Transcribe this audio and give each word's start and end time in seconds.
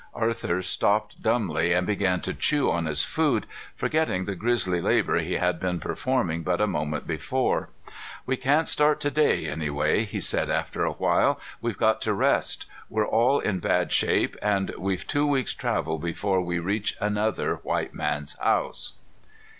Arthur 0.15 0.63
stopped 0.63 1.21
dumbly 1.21 1.73
and 1.73 1.85
began 1.85 2.21
to 2.21 2.33
chew 2.33 2.71
on 2.71 2.85
his 2.87 3.03
food, 3.03 3.45
forgetting 3.75 4.25
the 4.25 4.33
grisly 4.33 4.81
labor 4.81 5.19
he 5.19 5.33
had 5.33 5.59
been 5.59 5.79
performing 5.79 6.41
but 6.41 6.59
a 6.59 6.65
moment 6.65 7.05
before. 7.05 7.69
"We 8.25 8.35
can't 8.35 8.67
start 8.67 8.99
to 9.01 9.11
day, 9.11 9.45
anyway," 9.45 10.05
he 10.05 10.19
said 10.19 10.49
after 10.49 10.83
a 10.83 10.93
little. 10.99 11.39
"We've 11.61 11.77
got 11.77 12.01
to 12.01 12.15
rest. 12.15 12.65
We're 12.89 13.05
all 13.05 13.41
in 13.41 13.59
bad 13.59 13.91
shape 13.91 14.35
and 14.41 14.73
we've 14.75 15.05
two 15.05 15.27
weeks' 15.27 15.53
travel 15.53 15.99
before 15.99 16.41
we 16.41 16.57
reach 16.57 16.97
another 16.99 17.57
white 17.57 17.93
man's 17.93 18.35
house." 18.39 18.93